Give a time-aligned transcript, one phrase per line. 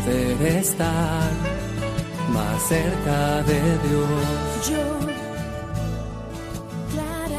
[0.00, 1.30] Poder estar
[2.30, 4.72] más cerca de Dios.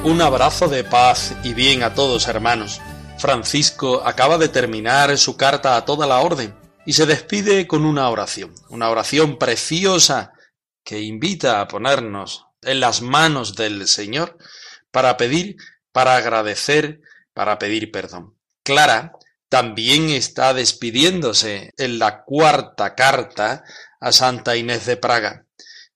[0.04, 2.82] Un abrazo de paz y bien a todos hermanos.
[3.18, 8.09] Francisco acaba de terminar su carta a toda la orden y se despide con una
[8.09, 10.34] oración, una oración preciosa
[10.84, 14.38] que invita a ponernos en las manos del Señor
[14.92, 15.58] para pedir,
[15.92, 17.02] para agradecer,
[17.34, 18.36] para pedir perdón.
[18.64, 19.14] Clara
[19.52, 23.66] también está despidiéndose en la cuarta carta
[23.99, 25.45] a Santa Inés de Praga.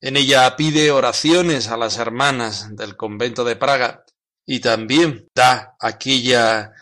[0.02, 4.04] En ella pide oraciones a las hermanas del convento de Praga
[4.46, 6.74] y también da aquella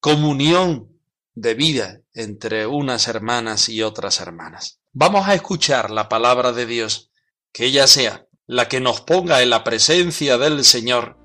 [0.00, 1.00] comunión
[1.34, 4.80] de vida entre unas hermanas y otras hermanas.
[4.92, 7.10] Vamos a escuchar la palabra de Dios,
[7.54, 11.16] que ella sea la que nos ponga en la presencia del Señor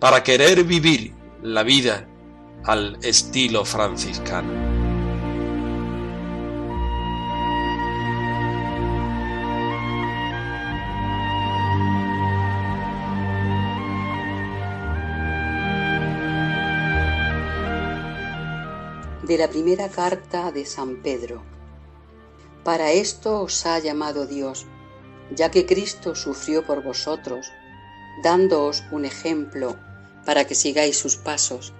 [0.00, 2.08] para querer vivir la vida
[2.64, 4.88] al estilo franciscano.
[19.28, 21.42] de la primera carta de San Pedro.
[22.64, 24.66] Para esto os ha llamado Dios,
[25.30, 27.52] ya que Cristo sufrió por vosotros,
[28.22, 29.76] dándoos un ejemplo
[30.24, 31.74] para que sigáis sus pasos.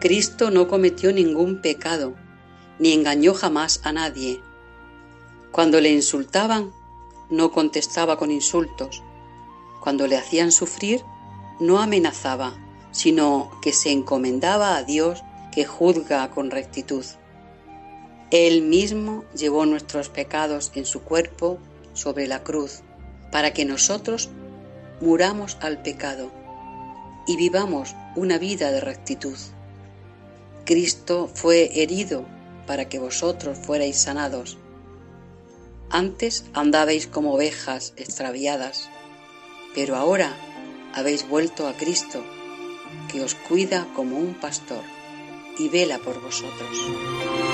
[0.00, 2.14] Cristo no cometió ningún pecado,
[2.78, 4.42] ni engañó jamás a nadie.
[5.52, 6.70] Cuando le insultaban,
[7.30, 9.02] no contestaba con insultos.
[9.80, 11.02] Cuando le hacían sufrir,
[11.60, 12.58] no amenazaba,
[12.92, 17.04] sino que se encomendaba a Dios que juzga con rectitud.
[18.30, 21.58] Él mismo llevó nuestros pecados en su cuerpo
[21.94, 22.82] sobre la cruz,
[23.32, 24.28] para que nosotros
[25.00, 26.30] muramos al pecado
[27.26, 29.36] y vivamos una vida de rectitud.
[30.66, 32.26] Cristo fue herido
[32.66, 34.58] para que vosotros fuerais sanados.
[35.90, 38.90] Antes andabais como ovejas extraviadas,
[39.76, 40.36] pero ahora
[40.92, 42.24] habéis vuelto a Cristo,
[43.08, 44.82] que os cuida como un pastor
[45.56, 47.45] y vela por vosotros.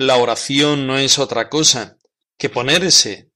[0.00, 1.98] La oración no es otra cosa
[2.38, 3.28] que ponerse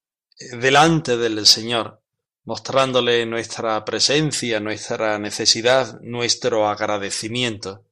[0.59, 2.01] delante del Señor
[2.45, 7.85] mostrándole nuestra presencia, nuestra necesidad, nuestro agradecimiento.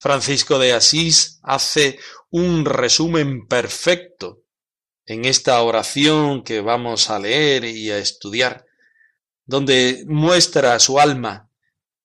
[0.00, 4.42] Francisco de Asís hace un resumen perfecto
[5.06, 8.66] en esta oración que vamos a leer y a estudiar,
[9.46, 11.48] donde muestra su alma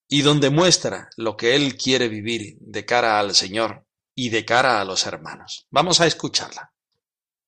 [0.08, 3.87] y donde muestra lo que él quiere vivir de cara al Señor
[4.18, 5.68] y de cara a los hermanos.
[5.70, 6.74] Vamos a escucharla.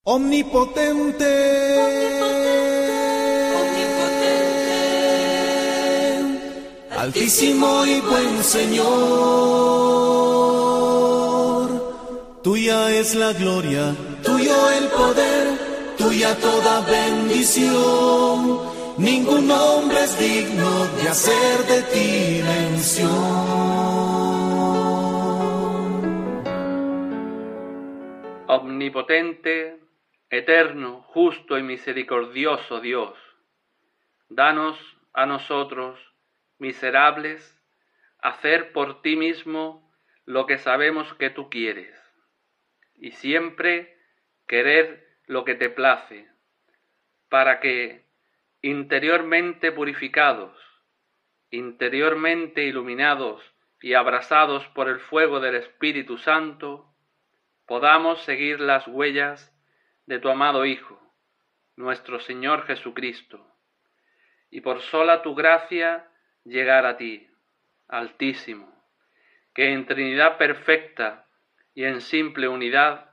[0.03, 1.25] Omnipotente.
[6.95, 8.89] Altísimo y buen Señor,
[12.43, 18.59] tuya es la gloria, tuyo el poder, tuya toda bendición.
[18.97, 24.18] Ningún hombre es digno de hacer de ti mención.
[28.79, 29.77] Omnipotente,
[30.29, 33.19] eterno, justo y misericordioso Dios,
[34.29, 34.79] danos
[35.11, 35.99] a nosotros
[36.59, 37.61] miserables,
[38.19, 39.91] hacer por ti mismo
[40.23, 41.93] lo que sabemos que tú quieres,
[42.95, 43.97] y siempre
[44.47, 46.29] querer lo que te place,
[47.27, 48.05] para que,
[48.61, 50.57] interiormente purificados,
[51.51, 53.43] interiormente iluminados
[53.81, 56.88] y abrasados por el fuego del Espíritu Santo,
[57.69, 59.53] podamos seguir las huellas
[60.07, 60.99] de tu amado Hijo,
[61.75, 63.45] nuestro Señor Jesucristo,
[64.49, 66.09] y por sola tu gracia
[66.43, 67.27] llegar a ti,
[67.87, 68.73] Altísimo,
[69.53, 71.27] que en Trinidad perfecta
[71.75, 73.11] y en simple unidad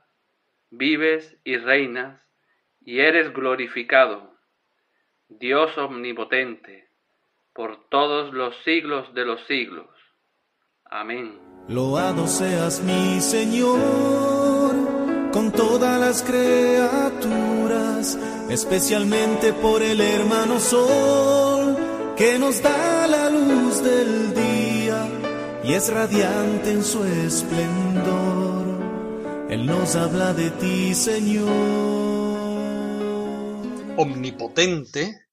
[0.71, 2.19] vives y reinas
[2.83, 4.39] y eres glorificado,
[5.29, 6.89] Dios omnipotente,
[7.53, 9.89] por todos los siglos de los siglos.
[10.85, 11.39] Amén.
[11.67, 14.36] Loado seas mi Señor
[15.37, 18.17] con todas las criaturas,
[18.49, 21.77] especialmente por el hermano Sol
[22.17, 25.07] que nos da la luz del día
[25.63, 28.65] y es radiante en su esplendor.
[29.51, 31.47] Él nos habla de ti, Señor.
[33.95, 35.27] Omnipotente,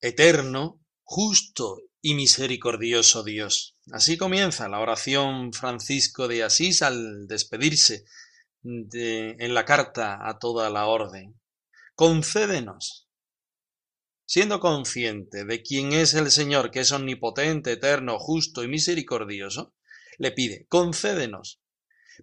[0.00, 3.76] eterno, justo y misericordioso Dios.
[3.92, 8.04] Así comienza la oración Francisco de Asís al despedirse
[8.64, 11.38] en la carta a toda la orden.
[11.94, 13.08] Concédenos,
[14.26, 19.74] siendo consciente de quién es el Señor, que es omnipotente, eterno, justo y misericordioso,
[20.18, 21.60] le pide, concédenos.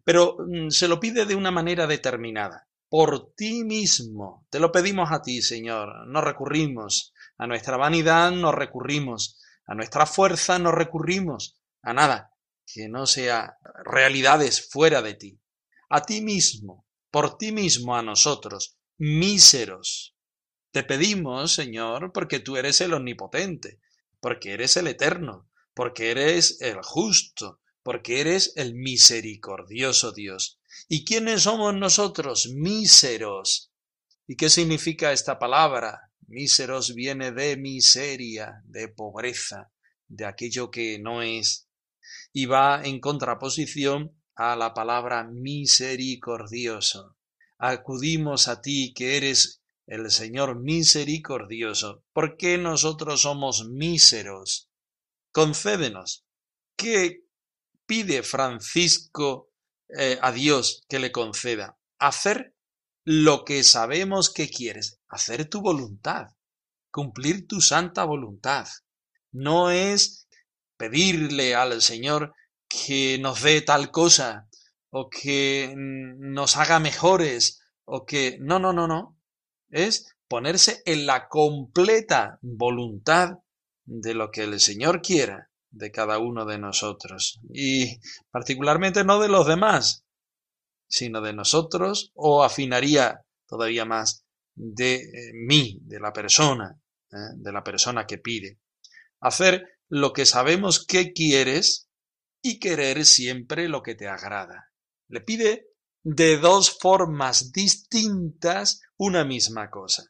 [0.03, 2.67] Pero mm, se lo pide de una manera determinada.
[2.89, 4.45] Por ti mismo.
[4.49, 6.07] Te lo pedimos a ti, Señor.
[6.07, 12.35] No recurrimos a nuestra vanidad no recurrimos, a nuestra fuerza no recurrimos, a nada
[12.71, 15.39] que no sea realidades fuera de ti.
[15.93, 20.15] A ti mismo, por ti mismo a nosotros, míseros.
[20.71, 23.81] Te pedimos, Señor, porque tú eres el omnipotente,
[24.21, 30.61] porque eres el eterno, porque eres el justo, porque eres el misericordioso Dios.
[30.88, 32.47] ¿Y quiénes somos nosotros?
[32.55, 33.73] Míseros.
[34.27, 36.13] ¿Y qué significa esta palabra?
[36.25, 39.73] Míseros viene de miseria, de pobreza,
[40.07, 41.67] de aquello que no es,
[42.31, 47.15] y va en contraposición a la palabra misericordioso.
[47.59, 54.67] Acudimos a ti que eres el Señor misericordioso, porque nosotros somos míseros.
[55.31, 56.25] Concédenos.
[56.75, 57.25] ¿Qué
[57.85, 59.51] pide Francisco
[59.89, 61.77] eh, a Dios que le conceda?
[61.99, 62.55] Hacer
[63.03, 66.29] lo que sabemos que quieres, hacer tu voluntad,
[66.89, 68.67] cumplir tu santa voluntad.
[69.31, 70.27] No es
[70.77, 72.33] pedirle al Señor
[72.71, 74.47] que nos dé tal cosa
[74.89, 78.38] o que nos haga mejores o que...
[78.39, 79.18] No, no, no, no.
[79.69, 83.39] Es ponerse en la completa voluntad
[83.85, 89.29] de lo que el Señor quiera de cada uno de nosotros y particularmente no de
[89.29, 90.06] los demás,
[90.88, 94.25] sino de nosotros, o afinaría todavía más
[94.56, 96.77] de eh, mí, de la persona,
[97.12, 97.35] ¿eh?
[97.35, 98.59] de la persona que pide.
[99.21, 101.89] Hacer lo que sabemos que quieres
[102.41, 104.71] y querer siempre lo que te agrada.
[105.07, 105.67] Le pide
[106.03, 110.03] de dos formas distintas una misma cosa.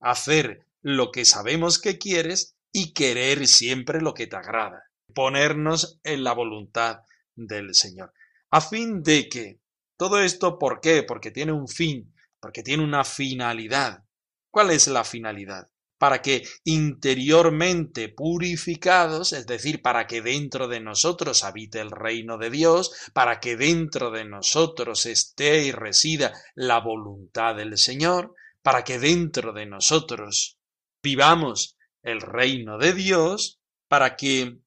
[0.00, 4.84] Hacer lo que sabemos que quieres y querer siempre lo que te agrada.
[5.14, 7.00] Ponernos en la voluntad
[7.34, 8.12] del Señor.
[8.50, 9.60] A fin de que
[9.96, 11.02] todo esto, ¿por qué?
[11.02, 14.04] Porque tiene un fin, porque tiene una finalidad.
[14.50, 15.68] ¿Cuál es la finalidad?
[16.04, 22.50] Para que interiormente purificados, es decir, para que dentro de nosotros habite el reino de
[22.50, 28.98] Dios, para que dentro de nosotros esté y resida la voluntad del Señor, para que
[28.98, 30.58] dentro de nosotros
[31.02, 33.58] vivamos el reino de Dios,
[33.88, 34.58] para que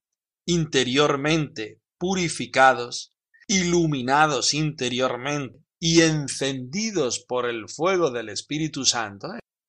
[0.48, 3.14] interiormente purificados
[3.48, 9.28] iluminados interiormente y encendidos por el fuego del Espíritu Santo.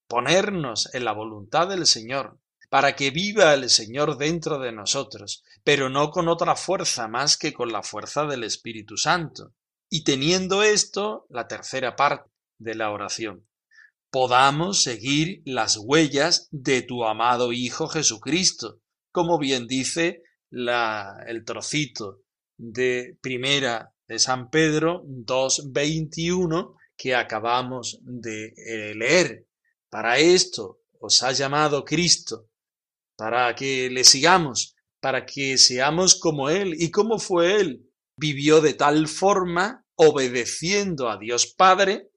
[0.09, 5.89] Ponernos en la voluntad del Señor, para que viva el Señor dentro de nosotros, pero
[5.89, 9.55] no con otra fuerza más que con la fuerza del Espíritu Santo.
[9.91, 13.47] Y teniendo esto, la tercera parte de la oración,
[14.11, 18.81] podamos seguir las huellas de tu amado Hijo Jesucristo,
[19.13, 22.23] como bien dice la, el trocito
[22.57, 29.47] de primera de San Pedro 2.21 que acabamos de eh, leer.
[29.91, 32.51] Para esto os ha llamado Cristo,
[33.17, 36.75] para que le sigamos, para que seamos como Él.
[36.79, 37.91] ¿Y cómo fue Él?
[38.17, 42.11] Vivió de tal forma, obedeciendo a Dios Padre,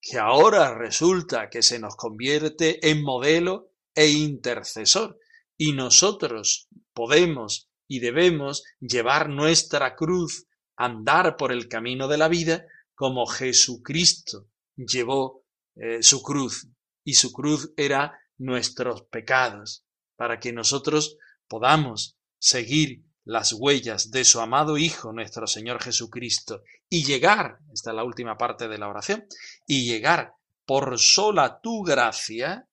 [0.00, 5.18] que ahora resulta que se nos convierte en modelo e intercesor.
[5.56, 10.46] Y nosotros podemos y debemos llevar nuestra cruz,
[10.76, 15.44] andar por el camino de la vida como Jesucristo llevó
[15.76, 16.68] eh, su cruz
[17.06, 19.84] y su cruz era nuestros pecados,
[20.16, 27.04] para que nosotros podamos seguir las huellas de su amado Hijo, nuestro Señor Jesucristo, y
[27.04, 29.24] llegar, esta es la última parte de la oración,
[29.66, 30.34] y llegar
[30.64, 32.68] por sola tu gracia,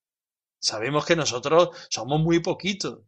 [0.59, 3.01] sabemos que nosotros somos muy poquitos,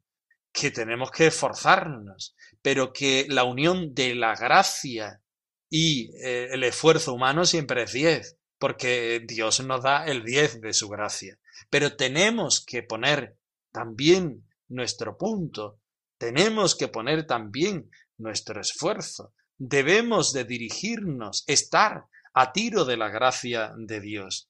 [0.54, 5.24] que tenemos que esforzarnos, pero que la unión de la gracia
[5.72, 10.74] y eh, el esfuerzo humano siempre es diez, porque Dios nos da el diez de
[10.74, 11.38] su gracia.
[11.70, 13.38] Pero tenemos que poner
[13.72, 15.80] también nuestro punto,
[16.18, 23.74] tenemos que poner también nuestro esfuerzo, debemos de dirigirnos, estar a tiro de la gracia
[23.78, 24.50] de Dios,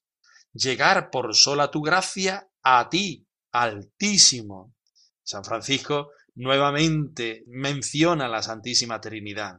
[0.52, 4.74] llegar por sola tu gracia a ti, altísimo.
[5.22, 9.58] San Francisco nuevamente menciona la Santísima Trinidad,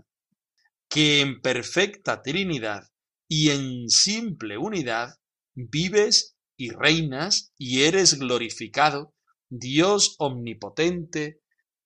[0.88, 2.88] que en perfecta Trinidad
[3.28, 5.16] y en simple unidad
[5.54, 9.14] vives y reinas y eres glorificado,
[9.50, 11.42] Dios omnipotente,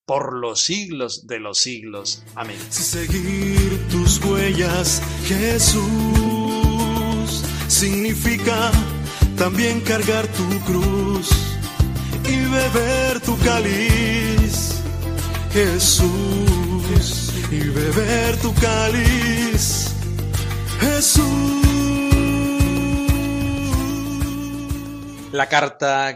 [0.06, 2.24] por los siglos de los siglos.
[2.36, 2.58] Amén.
[2.70, 5.84] Seguir tus huellas, Jesús,
[7.70, 8.72] significa
[9.38, 11.30] también cargar tu cruz
[12.28, 14.82] y beber tu cáliz,
[15.54, 19.91] Jesús, y beber tu cáliz,
[20.82, 21.62] Jesús.
[25.32, 26.16] La carta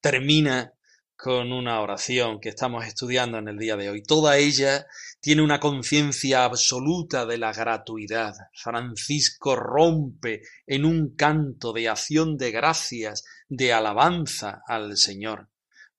[0.00, 0.72] termina
[1.16, 4.02] con una oración que estamos estudiando en el día de hoy.
[4.02, 4.86] Toda ella
[5.20, 8.34] tiene una conciencia absoluta de la gratuidad.
[8.54, 15.48] Francisco rompe en un canto de acción de gracias, de alabanza al Señor.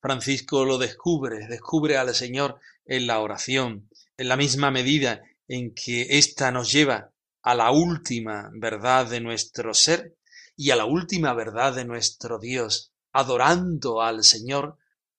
[0.00, 6.18] Francisco lo descubre, descubre al Señor en la oración, en la misma medida en que
[6.18, 7.12] ésta nos lleva
[7.46, 10.16] a la última verdad de nuestro ser
[10.56, 14.78] y a la última verdad de nuestro Dios, adorando al Señor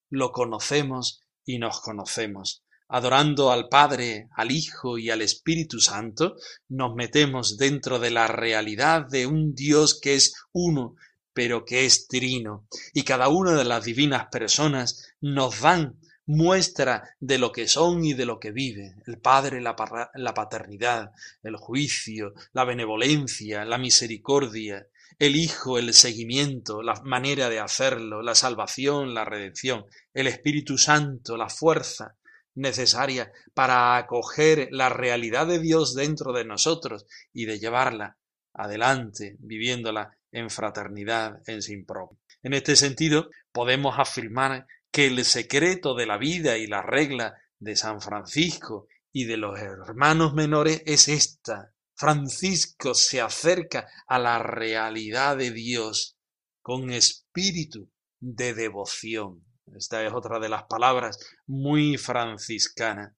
[0.10, 2.66] lo conocemos y nos conocemos.
[2.90, 6.36] Adorando al Padre, al Hijo y al Espíritu Santo,
[6.68, 10.96] nos metemos dentro de la realidad de un Dios que es uno,
[11.32, 17.38] pero que es trino, y cada una de las divinas personas nos dan muestra de
[17.38, 18.96] lo que son y de lo que vive.
[19.08, 19.76] El Padre, la,
[20.14, 27.60] la paternidad, el juicio, la benevolencia, la misericordia, el Hijo, el seguimiento, la manera de
[27.60, 32.16] hacerlo, la salvación, la redención, el Espíritu Santo, la fuerza
[32.56, 38.18] necesaria para acoger la realidad de Dios dentro de nosotros y de llevarla
[38.54, 42.20] adelante, viviéndola en fraternidad, en sin propio.
[42.44, 47.76] En este sentido, podemos afirmar que el secreto de la vida y la regla de
[47.76, 55.36] San Francisco y de los hermanos menores es esta, Francisco se acerca a la realidad
[55.38, 56.16] de Dios
[56.62, 57.90] con espíritu
[58.20, 59.44] de devoción.
[59.76, 61.18] Esta es otra de las palabras
[61.48, 63.18] muy franciscana.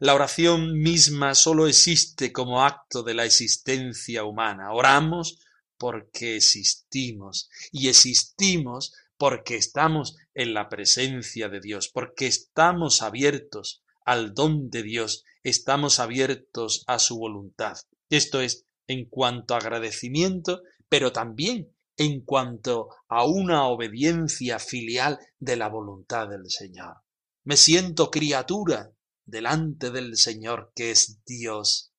[0.00, 4.72] La oración misma sólo existe como acto de la existencia humana.
[4.72, 5.38] Oramos
[5.78, 14.34] porque existimos y existimos porque estamos en la presencia de Dios, porque estamos abiertos al
[14.34, 17.76] don de Dios, estamos abiertos a su voluntad.
[18.10, 25.56] Esto es en cuanto a agradecimiento, pero también en cuanto a una obediencia filial de
[25.56, 26.98] la voluntad del Señor.
[27.42, 28.92] Me siento criatura
[29.24, 31.92] delante del Señor que es Dios.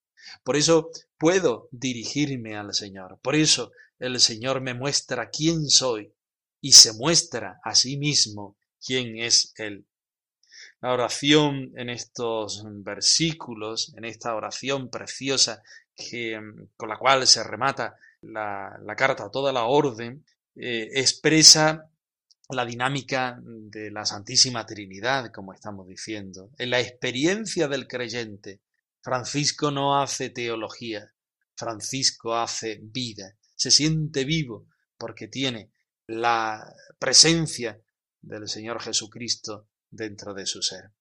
[0.43, 3.19] Por eso puedo dirigirme al Señor.
[3.21, 6.13] Por eso el Señor me muestra quién soy
[6.67, 9.85] y se muestra a sí mismo quién es Él.
[10.81, 15.63] La oración en estos versículos, en esta oración preciosa
[15.95, 16.37] que,
[16.75, 20.25] con la cual se remata la, carta toda la orden,
[20.57, 21.89] eh, expresa
[22.49, 26.49] la dinámica de la Santísima Trinidad, como estamos diciendo.
[26.57, 28.59] En la experiencia del creyente,
[29.01, 31.13] Francisco no hace teología,
[31.55, 35.71] Francisco hace vida, se siente vivo porque tiene
[36.07, 37.81] la presencia
[38.21, 40.91] del Señor Jesucristo dentro de su ser.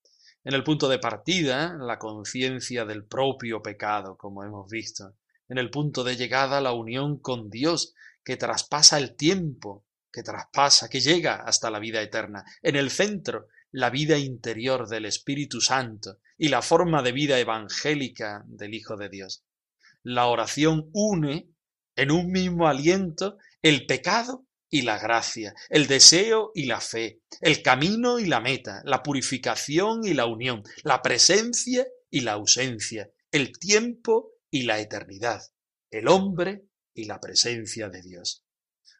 [0.44, 5.16] En el punto de partida, la conciencia del propio pecado, como hemos visto.
[5.48, 7.94] En el punto de llegada, la unión con Dios,
[8.25, 12.44] que traspasa el tiempo, que traspasa, que llega hasta la vida eterna.
[12.62, 18.44] En el centro, la vida interior del Espíritu Santo y la forma de vida evangélica
[18.46, 19.44] del Hijo de Dios.
[20.02, 21.50] La oración une
[21.96, 24.46] en un mismo aliento el pecado
[24.76, 30.04] y la gracia, el deseo y la fe, el camino y la meta, la purificación
[30.04, 35.40] y la unión, la presencia y la ausencia, el tiempo y la eternidad,
[35.90, 38.45] el hombre y la presencia de Dios.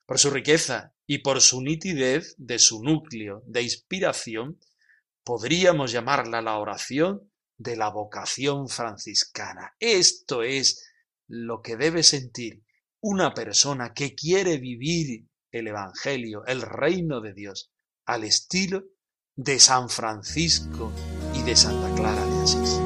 [0.07, 4.59] Por su riqueza y por su nitidez de su núcleo de inspiración,
[5.25, 9.77] podríamos llamarla la oración de la vocación franciscana.
[9.79, 10.89] Esto es
[11.27, 12.63] lo que debe sentir
[13.01, 17.73] una persona que quiere vivir el Evangelio, el reino de Dios,
[18.05, 18.85] al estilo
[19.35, 20.93] de San Francisco
[21.35, 22.86] y de Santa Clara de Asís.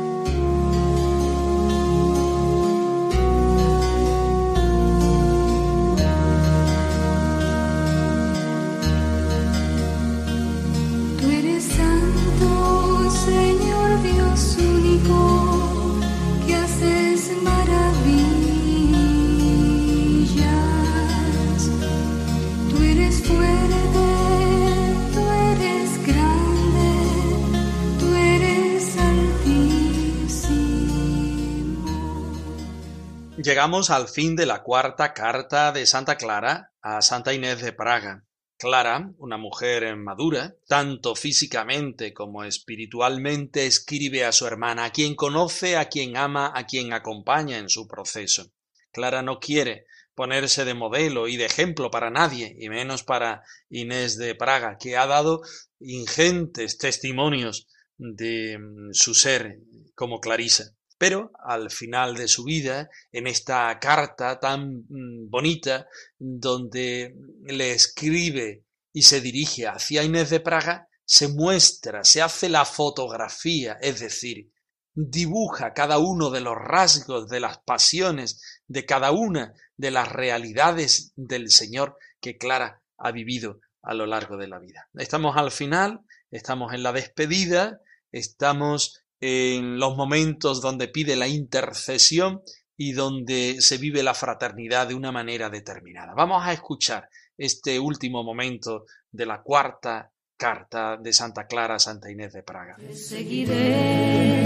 [33.42, 38.26] Llegamos al fin de la cuarta carta de Santa Clara a Santa Inés de Praga.
[38.58, 45.78] Clara, una mujer madura, tanto físicamente como espiritualmente, escribe a su hermana, a quien conoce,
[45.78, 48.52] a quien ama, a quien acompaña en su proceso.
[48.92, 54.18] Clara no quiere ponerse de modelo y de ejemplo para nadie, y menos para Inés
[54.18, 55.40] de Praga, que ha dado
[55.78, 59.60] ingentes testimonios de mm, su ser
[59.94, 60.74] como Clarisa.
[61.00, 65.88] Pero al final de su vida, en esta carta tan mm, bonita,
[66.18, 72.66] donde le escribe y se dirige hacia Inés de Praga, se muestra, se hace la
[72.66, 74.52] fotografía, es decir,
[74.92, 81.14] dibuja cada uno de los rasgos de las pasiones, de cada una de las realidades
[81.16, 84.90] del Señor que Clara ha vivido a lo largo de la vida.
[84.92, 87.80] Estamos al final, estamos en la despedida,
[88.12, 92.42] estamos en los momentos donde pide la intercesión
[92.76, 96.14] y donde se vive la fraternidad de una manera determinada.
[96.14, 102.32] Vamos a escuchar este último momento de la cuarta carta de Santa Clara Santa Inés
[102.32, 102.76] de Praga.
[102.76, 104.42] Te seguiré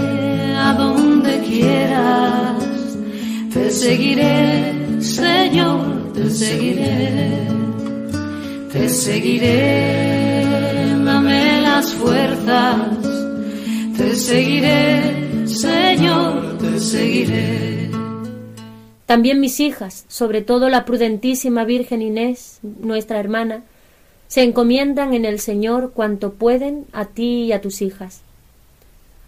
[0.57, 2.63] a donde quieras,
[3.53, 7.47] te seguiré, Señor, te seguiré,
[8.73, 10.45] te seguiré,
[11.05, 12.94] dame las fuerzas
[13.97, 17.89] te seguiré, Señor, te seguiré.
[19.05, 23.63] También mis hijas, sobre todo la prudentísima Virgen Inés, nuestra hermana,
[24.27, 28.21] se encomiendan en el Señor cuanto pueden a ti y a tus hijas.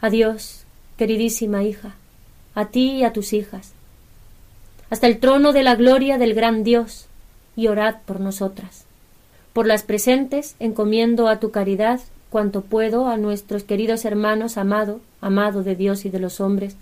[0.01, 0.65] Adiós,
[0.97, 1.95] queridísima hija,
[2.55, 3.73] a ti y a tus hijas,
[4.89, 7.07] hasta el trono de la gloria del gran Dios,
[7.55, 8.85] y orad por nosotras.
[9.53, 15.63] Por las presentes encomiendo a tu caridad cuanto puedo a nuestros queridos hermanos amado, amado
[15.63, 16.75] de Dios y de los hombres,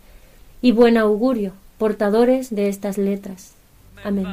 [0.61, 3.53] y buen augurio, portadores de estas letras.
[4.03, 4.27] Amén.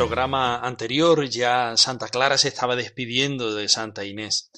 [0.00, 4.50] Programa anterior ya Santa Clara se estaba despidiendo de Santa Inés.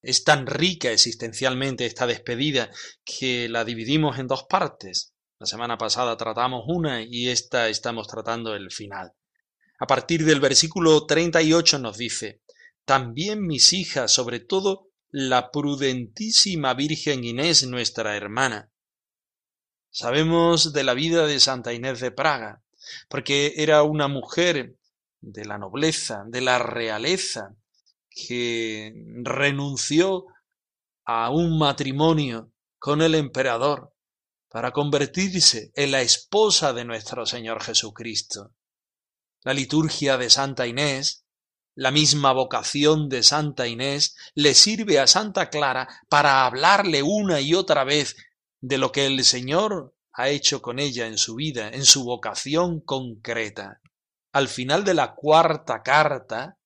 [0.00, 2.70] Es tan rica existencialmente esta despedida
[3.04, 5.12] que la dividimos en dos partes.
[5.38, 9.12] La semana pasada tratamos una y esta estamos tratando el final.
[9.80, 12.40] A partir del versículo 38 nos dice,
[12.86, 18.70] También mis hijas, sobre todo la prudentísima Virgen Inés, nuestra hermana.
[19.90, 22.63] Sabemos de la vida de Santa Inés de Praga,
[23.08, 24.76] porque era una mujer
[25.20, 27.54] de la nobleza, de la realeza,
[28.10, 28.92] que
[29.22, 30.26] renunció
[31.04, 33.92] a un matrimonio con el emperador
[34.48, 38.52] para convertirse en la esposa de nuestro Señor Jesucristo.
[39.42, 41.24] La liturgia de Santa Inés,
[41.74, 47.54] la misma vocación de Santa Inés, le sirve a Santa Clara para hablarle una y
[47.54, 48.16] otra vez
[48.60, 52.80] de lo que el Señor ha hecho con ella en su vida, en su vocación
[52.80, 53.80] concreta.
[54.32, 56.58] Al final de la cuarta carta,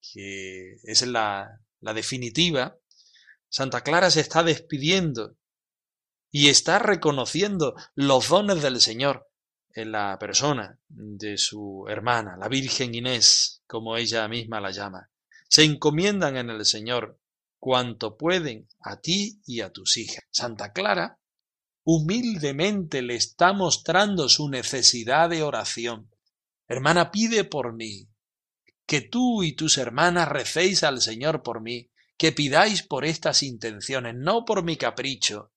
[0.00, 2.76] que es la, la definitiva,
[3.48, 5.36] Santa Clara se está despidiendo
[6.30, 9.28] y está reconociendo los dones del Señor
[9.72, 15.08] en la persona de su hermana, la Virgen Inés, como ella misma la llama.
[15.48, 17.20] Se encomiendan en el Señor
[17.58, 20.24] cuanto pueden a ti y a tus hijas.
[20.30, 21.17] Santa Clara
[21.90, 26.10] humildemente le está mostrando su necesidad de oración.
[26.68, 28.10] Hermana, pide por mí,
[28.84, 34.14] que tú y tus hermanas recéis al Señor por mí, que pidáis por estas intenciones,
[34.14, 35.52] no por mi capricho,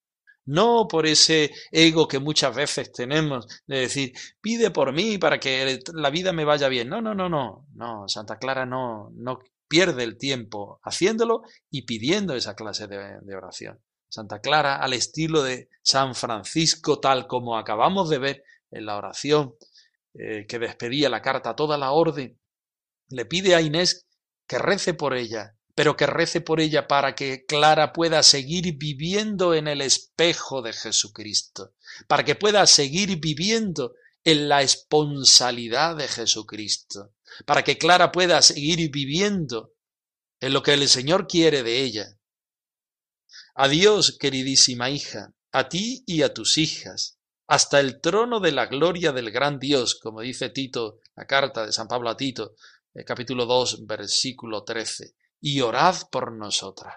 [0.45, 5.81] no por ese ego que muchas veces tenemos de decir, pide por mí para que
[5.93, 6.87] la vida me vaya bien.
[6.87, 12.35] No, no, no, no, no, Santa Clara no, no pierde el tiempo haciéndolo y pidiendo
[12.35, 13.81] esa clase de oración.
[14.11, 19.55] Santa Clara, al estilo de San Francisco, tal como acabamos de ver en la oración
[20.13, 22.37] eh, que despedía la carta a toda la orden,
[23.07, 24.05] le pide a Inés
[24.45, 29.53] que rece por ella, pero que rece por ella para que Clara pueda seguir viviendo
[29.53, 31.73] en el espejo de Jesucristo,
[32.09, 33.95] para que pueda seguir viviendo
[34.25, 37.13] en la esponsalidad de Jesucristo,
[37.45, 39.71] para que Clara pueda seguir viviendo
[40.41, 42.17] en lo que el Señor quiere de ella,
[43.55, 49.11] Adiós, queridísima hija, a ti y a tus hijas, hasta el trono de la gloria
[49.11, 52.55] del gran Dios, como dice Tito, la carta de San Pablo a Tito,
[52.93, 56.95] el capítulo 2, versículo 13, y orad por nosotras.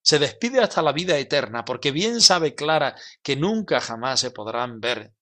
[0.00, 4.80] Se despide hasta la vida eterna, porque bien sabe Clara que nunca jamás se podrán
[4.80, 5.12] ver,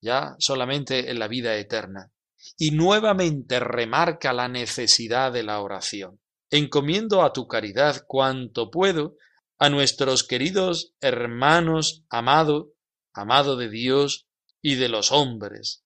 [0.00, 2.10] ya solamente en la vida eterna.
[2.58, 6.20] Y nuevamente remarca la necesidad de la oración.
[6.50, 9.16] Encomiendo a tu caridad cuanto puedo
[9.58, 12.72] a nuestros queridos hermanos amado,
[13.12, 14.26] amado de Dios
[14.60, 15.84] y de los hombres,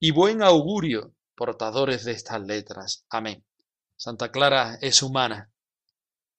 [0.00, 3.04] y buen augurio, portadores de estas letras.
[3.08, 3.44] Amén.
[3.96, 5.52] Santa Clara es humana,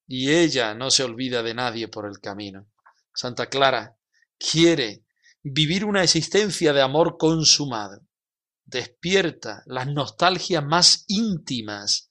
[0.07, 2.67] y ella no se olvida de nadie por el camino.
[3.13, 3.97] Santa Clara
[4.37, 5.03] quiere
[5.43, 8.01] vivir una existencia de amor consumado.
[8.65, 12.08] Despierta las nostalgias más íntimas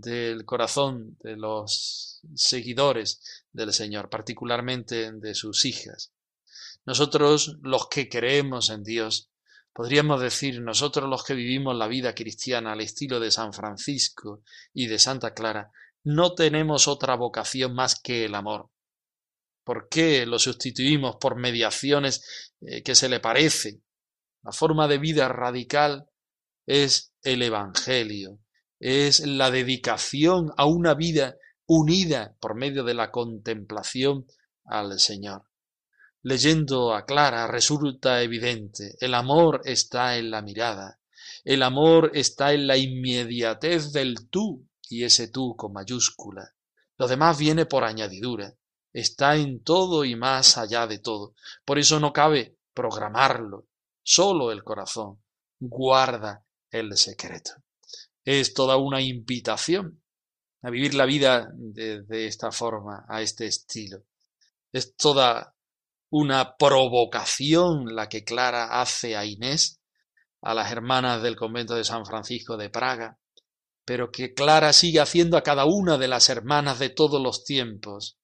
[0.00, 3.20] del corazón de los seguidores
[3.52, 6.12] del Señor, particularmente de sus hijas.
[6.84, 9.30] Nosotros, los que creemos en Dios,
[9.72, 14.42] podríamos decir, nosotros los que vivimos la vida cristiana al estilo de San Francisco
[14.74, 15.72] y de Santa Clara,
[16.04, 18.70] no tenemos otra vocación más que el amor.
[19.64, 23.82] ¿Por qué lo sustituimos por mediaciones eh, que se le parecen?
[24.42, 26.08] La forma de vida radical
[26.66, 28.38] es el Evangelio,
[28.78, 31.36] es la dedicación a una vida
[31.66, 34.26] unida por medio de la contemplación
[34.64, 35.44] al Señor.
[36.22, 40.98] Leyendo a Clara resulta evidente, el amor está en la mirada,
[41.44, 46.54] el amor está en la inmediatez del tú, y ese tú con mayúscula.
[46.98, 48.54] Lo demás viene por añadidura,
[48.92, 51.34] está en todo y más allá de todo.
[51.64, 53.66] Por eso no cabe programarlo.
[54.02, 55.22] Solo el corazón
[55.58, 57.52] guarda el secreto.
[58.26, 60.02] Es toda una invitación
[60.60, 64.02] a vivir la vida de, de esta forma, a este estilo.
[64.72, 65.54] Es toda
[66.10, 69.80] una provocación la que Clara hace a Inés,
[70.42, 73.18] a las hermanas del convento de San Francisco de Praga,
[73.84, 78.18] pero que Clara sigue haciendo a cada una de las hermanas de todos los tiempos.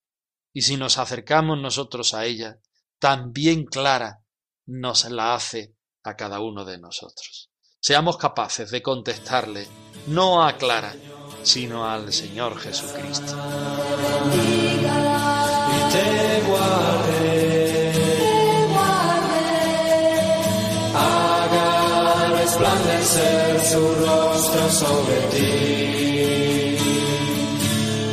[0.52, 2.58] Y si nos acercamos nosotros a ella,
[2.98, 4.24] también Clara
[4.66, 7.50] nos la hace a cada uno de nosotros.
[7.80, 9.66] Seamos capaces de contestarle
[10.06, 10.94] no a Clara,
[11.42, 13.36] sino al Señor Jesucristo.
[22.52, 26.76] resplandecer su rostro sobre ti.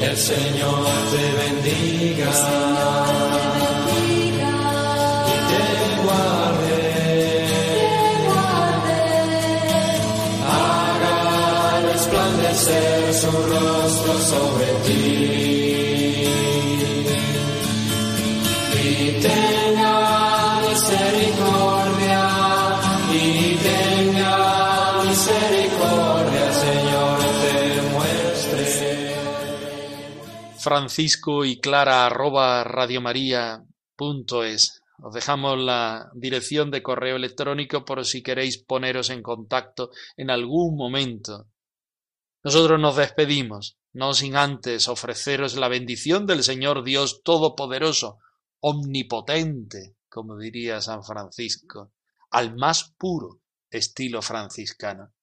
[0.01, 3.08] El Señor te bendiga.
[14.85, 15.03] Ti.
[18.81, 22.23] Y tenga misericordia
[23.11, 28.65] y tenga misericordia, Señor, te muestre.
[30.59, 32.63] Francisco y Clara arroba.
[35.01, 40.75] Os dejamos la dirección de correo electrónico por si queréis poneros en contacto en algún
[40.75, 41.47] momento.
[42.43, 48.19] Nosotros nos despedimos, no sin antes ofreceros la bendición del Señor Dios Todopoderoso,
[48.61, 51.91] omnipotente, como diría San Francisco,
[52.31, 55.13] al más puro estilo franciscano.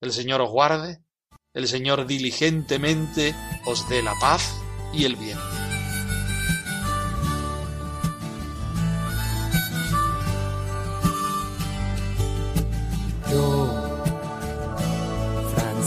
[0.00, 1.02] El Señor os guarde,
[1.52, 3.34] el Señor diligentemente
[3.66, 4.60] os dé la paz
[4.92, 5.63] y el bien.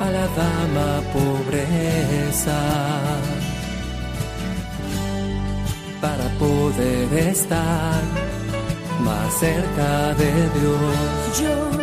[0.00, 2.58] A la dama pobreza
[6.00, 8.02] para poder estar
[9.00, 11.40] más cerca de Dios.
[11.40, 11.77] Yo